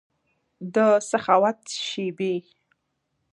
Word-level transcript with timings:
دسخاوت 0.73 1.61
شیبې 1.87 2.33